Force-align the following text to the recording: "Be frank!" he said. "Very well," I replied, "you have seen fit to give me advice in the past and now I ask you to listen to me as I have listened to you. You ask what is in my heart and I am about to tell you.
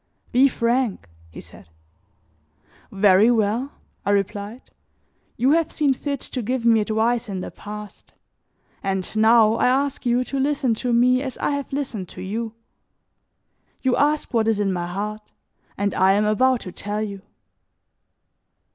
"Be 0.31 0.47
frank!" 0.47 1.07
he 1.29 1.39
said. 1.39 1.69
"Very 2.91 3.29
well," 3.29 3.73
I 4.03 4.09
replied, 4.09 4.63
"you 5.37 5.51
have 5.51 5.71
seen 5.71 5.93
fit 5.93 6.19
to 6.21 6.41
give 6.41 6.65
me 6.65 6.79
advice 6.79 7.29
in 7.29 7.41
the 7.41 7.51
past 7.51 8.11
and 8.81 9.15
now 9.15 9.57
I 9.57 9.67
ask 9.67 10.03
you 10.03 10.23
to 10.23 10.39
listen 10.39 10.73
to 10.81 10.91
me 10.91 11.21
as 11.21 11.37
I 11.37 11.51
have 11.51 11.71
listened 11.71 12.09
to 12.09 12.21
you. 12.23 12.55
You 13.83 13.95
ask 13.95 14.33
what 14.33 14.47
is 14.47 14.59
in 14.59 14.73
my 14.73 14.87
heart 14.87 15.31
and 15.77 15.93
I 15.93 16.13
am 16.13 16.25
about 16.25 16.61
to 16.61 16.71
tell 16.71 17.03
you. 17.03 17.21